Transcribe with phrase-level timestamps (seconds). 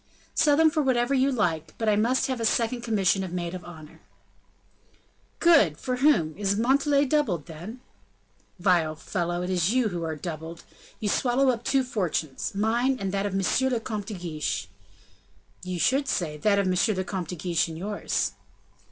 [0.33, 3.53] "Sell them for whatever you like, but I must have a second commission of maid
[3.53, 3.99] of honor."
[5.39, 5.77] "Good!
[5.77, 6.35] for whom?
[6.35, 7.81] Is Montalais doubled, then?"
[8.57, 9.43] "Vile fellow!
[9.43, 10.63] It is you who are doubled.
[10.99, 13.41] You swallow up two fortunes mine, and that of M.
[13.71, 14.67] le Comte de Guiche."
[15.63, 16.95] "You should say, that of M.
[16.97, 18.31] le Comte de Guiche and yours."